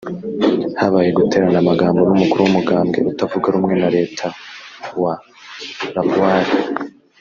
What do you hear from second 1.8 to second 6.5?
n'umukuru w'umugambwe utavuga rumwe na reta wa Labour